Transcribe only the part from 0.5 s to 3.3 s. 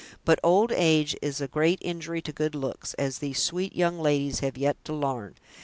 age is a great injury to good looks, as